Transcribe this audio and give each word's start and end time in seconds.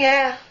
Yeah. 0.00 0.41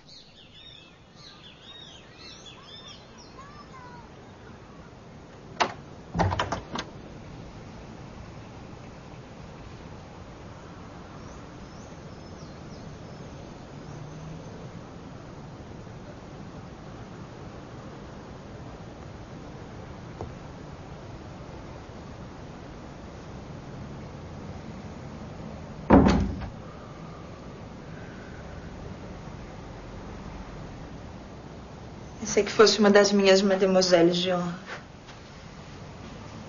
Pensei 32.22 32.44
que 32.44 32.52
fosse 32.52 32.78
uma 32.78 32.92
das 32.92 33.12
minhas 33.12 33.42
mademoiselles 33.42 34.16
de 34.16 34.32
honra. 34.32 34.54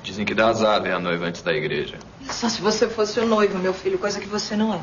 Dizem 0.02 0.22
que 0.22 0.34
dá 0.34 0.48
azar 0.48 0.82
ver 0.82 0.92
a 0.92 1.00
noiva 1.00 1.24
antes 1.24 1.40
da 1.40 1.50
igreja. 1.50 1.98
Só 2.30 2.46
se 2.50 2.60
você 2.60 2.86
fosse 2.86 3.18
o 3.18 3.26
noivo, 3.26 3.58
meu 3.58 3.72
filho, 3.72 3.98
coisa 3.98 4.20
que 4.20 4.26
você 4.28 4.54
não 4.54 4.74
é. 4.74 4.82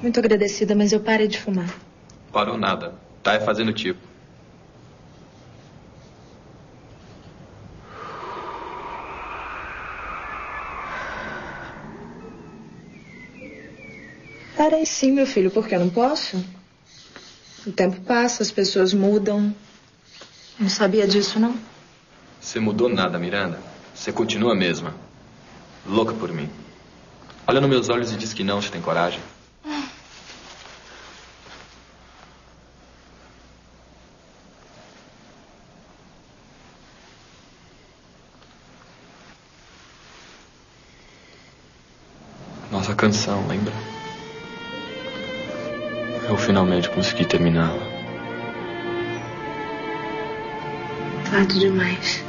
Muito 0.00 0.18
agradecida, 0.18 0.74
mas 0.74 0.94
eu 0.94 1.00
parei 1.00 1.28
de 1.28 1.38
fumar. 1.38 1.68
Parou 2.32 2.56
nada. 2.56 2.94
Tá 3.22 3.34
é 3.34 3.40
fazendo 3.40 3.74
tipo. 3.74 4.07
Parei 14.70 14.84
sim, 14.84 15.12
meu 15.12 15.26
filho, 15.26 15.50
porque 15.50 15.74
eu 15.74 15.80
não 15.80 15.88
posso. 15.88 16.44
O 17.66 17.72
tempo 17.72 17.98
passa, 18.02 18.42
as 18.42 18.50
pessoas 18.50 18.92
mudam. 18.92 19.56
Não 20.60 20.68
sabia 20.68 21.08
disso, 21.08 21.40
não? 21.40 21.56
Você 22.38 22.60
mudou 22.60 22.86
nada, 22.86 23.18
Miranda. 23.18 23.58
Você 23.94 24.12
continua 24.12 24.52
a 24.52 24.54
mesma. 24.54 24.94
Louca 25.86 26.12
por 26.12 26.30
mim. 26.34 26.50
Olha 27.46 27.62
nos 27.62 27.70
meus 27.70 27.88
olhos 27.88 28.12
e 28.12 28.16
diz 28.18 28.34
que 28.34 28.44
não, 28.44 28.60
se 28.60 28.70
tem 28.70 28.82
coragem. 28.82 29.22
Nossa 42.70 42.94
canção, 42.94 43.48
lembra? 43.48 43.87
Eu 46.28 46.36
finalmente 46.36 46.90
consegui 46.90 47.24
terminá-la. 47.24 47.82
Tarde 51.30 51.58
demais. 51.58 52.22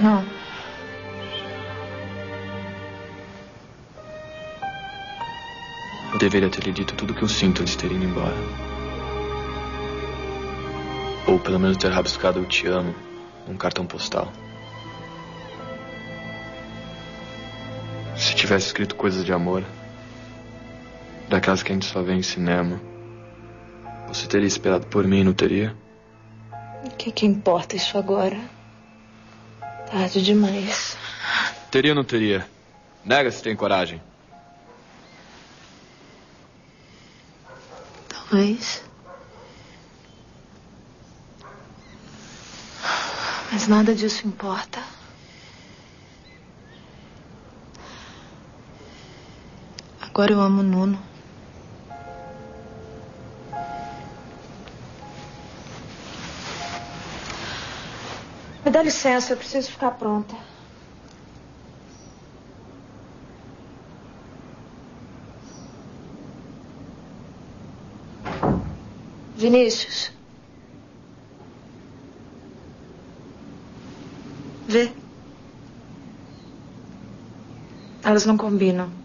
Não. 0.00 0.24
Eu 6.12 6.18
deveria 6.18 6.48
ter 6.48 6.64
lhe 6.64 6.72
dito 6.72 6.94
tudo 6.94 7.12
o 7.12 7.14
que 7.14 7.22
eu 7.22 7.28
sinto 7.28 7.62
antes 7.62 7.76
de 7.76 7.78
ter 7.78 7.92
ido 7.92 8.04
embora. 8.04 8.34
Ou 11.28 11.38
pelo 11.38 11.60
menos 11.60 11.76
ter 11.76 11.92
rabiscado 11.92 12.40
Eu 12.40 12.46
Te 12.46 12.66
Amo 12.66 12.94
num 13.46 13.56
cartão 13.56 13.86
postal. 13.86 14.32
Tivesse 18.48 18.68
escrito 18.68 18.94
coisas 18.94 19.26
de 19.26 19.32
amor, 19.32 19.62
daquelas 21.28 21.62
que 21.62 21.70
a 21.70 21.74
gente 21.74 21.84
só 21.84 22.02
vê 22.02 22.14
em 22.14 22.22
cinema, 22.22 22.80
você 24.06 24.26
teria 24.26 24.46
esperado 24.46 24.86
por 24.86 25.06
mim, 25.06 25.22
não 25.22 25.34
teria? 25.34 25.76
O 26.82 26.90
que, 26.96 27.12
que 27.12 27.26
importa 27.26 27.76
isso 27.76 27.98
agora? 27.98 28.40
Tarde 29.90 30.22
demais. 30.22 30.96
Teria 31.70 31.90
ou 31.90 31.94
não 31.94 32.04
teria? 32.04 32.48
Nega 33.04 33.30
se 33.30 33.42
tem 33.42 33.54
coragem. 33.54 34.00
Talvez. 38.08 38.82
Mas 43.52 43.68
nada 43.68 43.94
disso 43.94 44.26
importa. 44.26 44.80
Agora 50.18 50.32
eu 50.32 50.40
amo 50.40 50.62
o 50.62 50.64
Nuno. 50.64 50.98
Me 58.64 58.70
dá 58.72 58.82
licença, 58.82 59.32
eu 59.32 59.36
preciso 59.36 59.70
ficar 59.70 59.92
pronta. 59.92 60.34
Vinícius. 69.36 70.10
Vê. 74.66 74.90
Elas 78.02 78.26
não 78.26 78.36
combinam. 78.36 78.97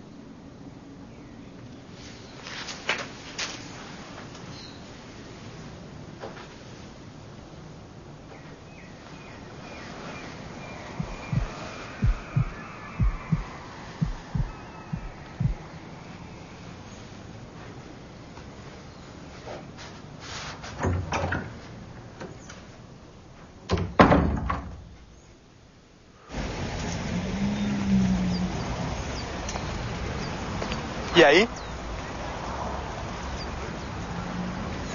E 31.24 31.26
aí? 31.26 31.48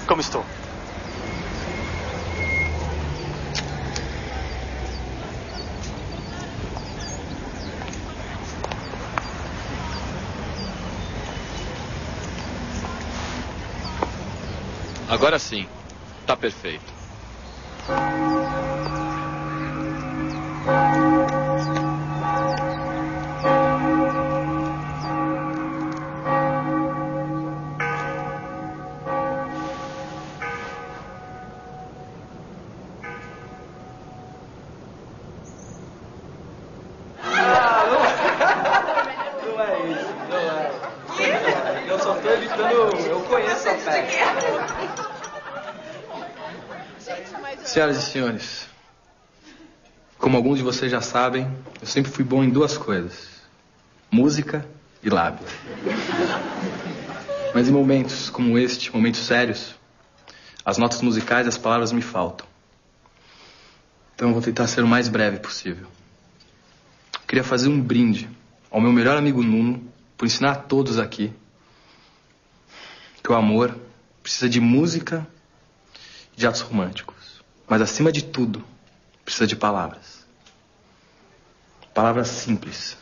Como 0.07 0.21
estou? 0.21 0.45
Agora 15.07 15.39
sim. 15.39 15.67
Tá 16.27 16.37
perfeito. 16.37 16.98
Senhoras 47.63 47.97
e 47.97 48.01
senhores, 48.01 48.67
como 50.17 50.35
alguns 50.35 50.57
de 50.57 50.63
vocês 50.63 50.91
já 50.91 51.01
sabem, 51.01 51.47
eu 51.79 51.87
sempre 51.87 52.11
fui 52.11 52.23
bom 52.23 52.43
em 52.43 52.49
duas 52.49 52.77
coisas: 52.77 53.29
música 54.11 54.65
e 55.01 55.09
lábio. 55.09 55.45
Mas 57.53 57.67
em 57.67 57.71
momentos 57.71 58.29
como 58.29 58.57
este, 58.57 58.93
momentos 58.93 59.21
sérios, 59.21 59.75
as 60.65 60.77
notas 60.77 61.01
musicais 61.01 61.45
e 61.45 61.49
as 61.49 61.57
palavras 61.57 61.91
me 61.91 62.01
faltam. 62.01 62.47
Então 64.15 64.29
eu 64.29 64.33
vou 64.33 64.43
tentar 64.43 64.67
ser 64.67 64.83
o 64.83 64.87
mais 64.87 65.07
breve 65.07 65.39
possível. 65.39 65.87
Queria 67.27 67.43
fazer 67.43 67.69
um 67.69 67.79
brinde 67.79 68.29
ao 68.69 68.81
meu 68.81 68.91
melhor 68.91 69.15
amigo 69.15 69.41
Nuno 69.41 69.81
por 70.17 70.25
ensinar 70.25 70.51
a 70.51 70.55
todos 70.55 70.99
aqui 70.99 71.33
que 73.29 73.33
o 73.33 73.35
amor 73.35 73.77
precisa 74.23 74.49
de 74.49 74.59
música 74.59 75.27
de 76.35 76.47
atos 76.47 76.61
românticos. 76.61 77.43
Mas 77.67 77.79
acima 77.79 78.11
de 78.11 78.23
tudo, 78.23 78.65
precisa 79.23 79.45
de 79.45 79.55
palavras. 79.55 80.25
Palavras 81.93 82.27
simples, 82.29 82.97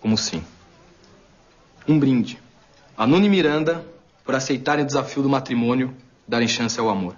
como 0.00 0.16
sim. 0.16 0.44
Um 1.88 1.98
brinde. 1.98 2.40
A 2.96 3.08
Nuni 3.08 3.28
Miranda 3.28 3.84
por 4.24 4.36
aceitarem 4.36 4.84
o 4.84 4.86
desafio 4.86 5.20
do 5.20 5.28
matrimônio, 5.28 5.96
darem 6.28 6.46
chance 6.46 6.78
ao 6.78 6.88
amor. 6.88 7.16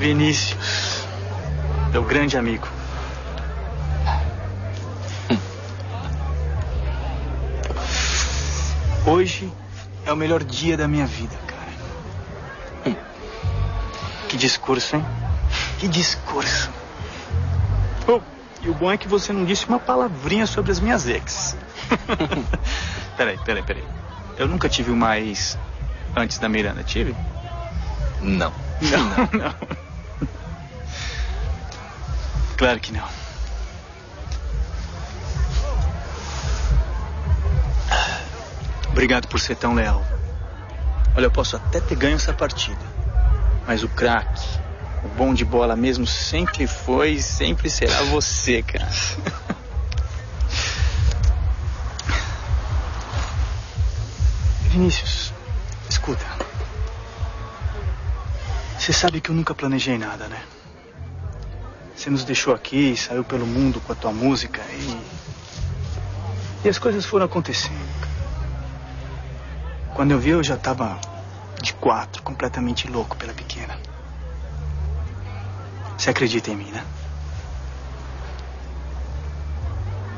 Vinícius, 0.00 1.04
meu 1.92 2.02
grande 2.02 2.38
amigo. 2.38 2.66
Hoje 9.04 9.52
é 10.06 10.10
o 10.10 10.16
melhor 10.16 10.42
dia 10.42 10.74
da 10.74 10.88
minha 10.88 11.06
vida, 11.06 11.36
cara. 11.46 12.96
Que 14.26 14.38
discurso, 14.38 14.96
hein? 14.96 15.04
Que 15.78 15.86
discurso. 15.86 16.70
Oh, 18.08 18.22
e 18.62 18.70
o 18.70 18.74
bom 18.74 18.90
é 18.90 18.96
que 18.96 19.06
você 19.06 19.34
não 19.34 19.44
disse 19.44 19.66
uma 19.66 19.78
palavrinha 19.78 20.46
sobre 20.46 20.72
as 20.72 20.80
minhas 20.80 21.06
ex. 21.06 21.54
peraí, 23.18 23.36
peraí, 23.44 23.62
peraí. 23.62 23.84
Eu 24.38 24.48
nunca 24.48 24.66
tive 24.66 24.90
uma 24.90 25.18
ex 25.18 25.58
antes 26.16 26.38
da 26.38 26.48
Miranda, 26.48 26.82
tive? 26.82 27.14
Não. 28.22 28.50
Não, 28.80 29.28
não. 29.38 29.89
Claro 32.60 32.78
que 32.78 32.92
não. 32.92 33.08
Obrigado 38.90 39.26
por 39.28 39.40
ser 39.40 39.56
tão 39.56 39.72
leal. 39.72 40.04
Olha, 41.16 41.24
eu 41.24 41.30
posso 41.30 41.56
até 41.56 41.80
ter 41.80 41.96
ganho 41.96 42.16
essa 42.16 42.34
partida. 42.34 42.84
Mas 43.66 43.82
o 43.82 43.88
craque, 43.88 44.46
o 45.02 45.08
bom 45.08 45.32
de 45.32 45.42
bola 45.42 45.74
mesmo, 45.74 46.06
sempre 46.06 46.66
foi 46.66 47.12
e 47.12 47.22
sempre 47.22 47.70
será 47.70 48.02
você, 48.02 48.62
cara. 48.62 48.90
Vinícius, 54.68 55.32
escuta. 55.88 56.26
Você 58.78 58.92
sabe 58.92 59.22
que 59.22 59.30
eu 59.30 59.34
nunca 59.34 59.54
planejei 59.54 59.96
nada, 59.96 60.28
né? 60.28 60.42
Você 62.00 62.08
nos 62.08 62.24
deixou 62.24 62.54
aqui, 62.54 62.96
saiu 62.96 63.22
pelo 63.22 63.46
mundo 63.46 63.78
com 63.78 63.92
a 63.92 63.94
tua 63.94 64.10
música 64.10 64.62
e. 64.70 65.00
E 66.64 66.68
as 66.70 66.78
coisas 66.78 67.04
foram 67.04 67.26
acontecendo. 67.26 67.76
Quando 69.92 70.12
eu 70.12 70.18
vi, 70.18 70.30
eu 70.30 70.42
já 70.42 70.56
tava 70.56 70.98
de 71.60 71.74
quatro, 71.74 72.22
completamente 72.22 72.88
louco 72.88 73.18
pela 73.18 73.34
pequena. 73.34 73.76
Você 75.98 76.08
acredita 76.08 76.50
em 76.50 76.56
mim, 76.56 76.70
né? 76.70 76.82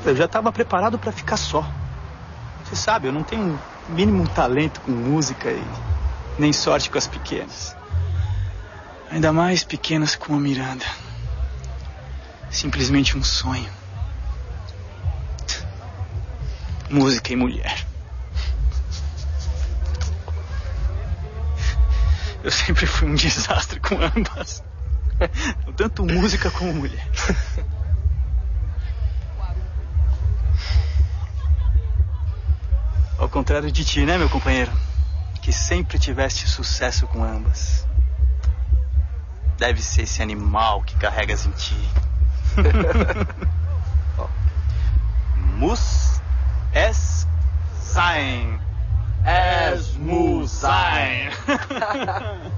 Eu 0.05 0.15
já 0.15 0.27
estava 0.27 0.53
preparado 0.53 1.01
para 1.01 1.11
ficar 1.11 1.37
só. 1.37 1.69
Você 2.65 2.77
sabe, 2.77 3.09
eu 3.09 3.13
não 3.13 3.25
tenho 3.25 3.59
mínimo 3.89 4.29
talento 4.29 4.81
com 4.83 4.93
música 4.93 5.51
e 5.51 5.65
nem 6.39 6.53
sorte 6.53 6.89
com 6.89 6.99
as 6.99 7.09
pequenas. 7.09 7.75
Ainda 9.11 9.33
mais 9.33 9.65
pequenas 9.65 10.15
como 10.15 10.39
a 10.39 10.41
Miranda. 10.41 10.87
Simplesmente 12.53 13.17
um 13.17 13.25
sonho. 13.25 13.73
Música 16.91 17.33
e 17.33 17.37
mulher. 17.37 17.87
Eu 22.45 22.51
sempre 22.51 22.87
fui 22.87 23.09
um 23.09 23.15
desastre 23.15 23.81
com 23.81 23.95
ambas. 23.95 24.63
Tanto 25.77 26.05
música 26.05 26.51
como 26.51 26.75
mulher. 26.75 27.09
Ao 33.17 33.29
contrário 33.29 33.73
de 33.73 33.85
ti, 33.85 34.05
né, 34.05 34.19
meu 34.19 34.29
companheiro? 34.29 34.73
Que 35.41 35.53
sempre 35.53 35.99
tiveste 35.99 36.47
sucesso 36.47 37.07
com 37.07 37.25
ambas. 37.25 37.87
Deve 39.57 39.81
ser 39.81 40.03
esse 40.03 40.21
animal 40.21 40.83
que 40.83 40.97
carregas 40.97 41.47
em 41.47 41.51
ti. 41.53 42.12
Mus 45.59 46.21
es 46.73 47.27
sein. 47.81 48.61
Es 49.25 49.97
muss 49.97 50.51
sein. 50.61 51.31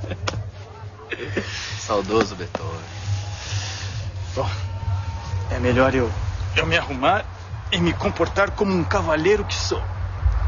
Saudoso 1.78 2.34
Beethoven. 2.34 2.80
Bom, 4.34 4.50
é 5.50 5.58
melhor 5.58 5.94
eu, 5.94 6.10
eu 6.56 6.66
me 6.66 6.76
arrumar 6.76 7.24
e 7.70 7.78
me 7.78 7.92
comportar 7.92 8.50
como 8.52 8.72
um 8.74 8.84
cavalheiro 8.84 9.44
que 9.44 9.54
sou. 9.54 9.82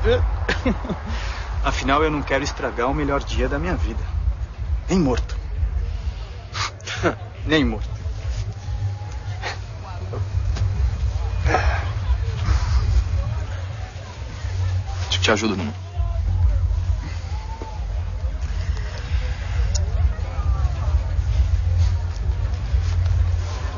Afinal, 1.62 2.02
eu 2.02 2.10
não 2.10 2.22
quero 2.22 2.42
estragar 2.44 2.88
o 2.88 2.94
melhor 2.94 3.22
dia 3.22 3.48
da 3.48 3.58
minha 3.58 3.76
vida. 3.76 4.02
Nem 4.88 4.98
morto. 4.98 5.36
Nem 7.44 7.64
morto. 7.64 7.95
Te, 15.26 15.32
ajudo, 15.32 15.56
não? 15.56 15.74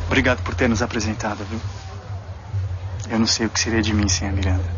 Obrigado 0.08 0.42
por 0.42 0.54
ter 0.54 0.68
nos 0.68 0.82
apresentado, 0.82 1.42
viu? 1.46 1.58
Eu 3.08 3.18
não 3.18 3.26
sei 3.26 3.46
o 3.46 3.48
que 3.48 3.58
seria 3.58 3.80
de 3.80 3.94
mim 3.94 4.10
sem 4.10 4.28
a 4.28 4.32
Miranda. 4.32 4.77